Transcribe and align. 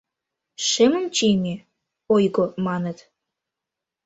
Шемым 0.67 1.05
чийыме— 1.15 1.55
ойго, 2.13 2.45
маныт 2.65 2.97